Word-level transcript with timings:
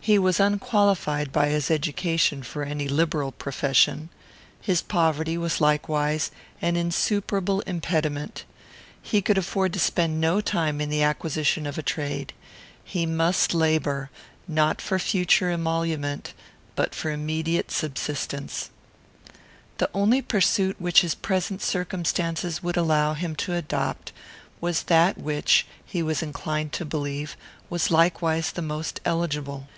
He 0.00 0.18
was 0.18 0.40
unqualified, 0.40 1.32
by 1.32 1.48
his 1.48 1.70
education, 1.70 2.42
for 2.42 2.62
any 2.62 2.88
liberal 2.88 3.30
profession. 3.30 4.08
His 4.58 4.80
poverty 4.80 5.36
was 5.36 5.60
likewise 5.60 6.30
an 6.62 6.76
insuperable 6.76 7.60
impediment. 7.66 8.46
He 9.02 9.20
could 9.20 9.36
afford 9.36 9.74
to 9.74 9.78
spend 9.78 10.18
no 10.18 10.40
time 10.40 10.80
in 10.80 10.88
the 10.88 11.02
acquisition 11.02 11.66
of 11.66 11.76
a 11.76 11.82
trade. 11.82 12.32
He 12.82 13.04
must 13.04 13.52
labour, 13.52 14.08
not 14.46 14.80
for 14.80 14.98
future 14.98 15.50
emolument, 15.50 16.32
but 16.74 16.94
for 16.94 17.10
immediate 17.10 17.70
subsistence. 17.70 18.70
The 19.76 19.90
only 19.92 20.22
pursuit 20.22 20.80
which 20.80 21.02
his 21.02 21.14
present 21.14 21.60
circumstances 21.60 22.62
would 22.62 22.78
allow 22.78 23.12
him 23.12 23.36
to 23.36 23.52
adopt 23.54 24.12
was 24.58 24.84
that 24.84 25.18
which, 25.18 25.66
he 25.84 26.02
was 26.02 26.22
inclined 26.22 26.72
to 26.74 26.86
believe, 26.86 27.36
was 27.68 27.90
likewise 27.90 28.52
the 28.52 28.62
most 28.62 29.02
eligible. 29.04 29.68